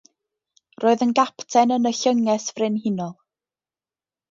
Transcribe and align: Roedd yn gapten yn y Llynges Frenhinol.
Roedd 0.83 1.03
yn 1.07 1.11
gapten 1.19 1.75
yn 1.77 1.91
y 1.91 1.93
Llynges 1.99 2.49
Frenhinol. 2.57 3.15